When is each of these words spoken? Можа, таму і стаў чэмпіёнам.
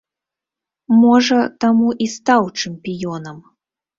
Можа, 1.01 1.39
таму 1.65 1.91
і 2.05 2.09
стаў 2.15 2.49
чэмпіёнам. 2.61 3.37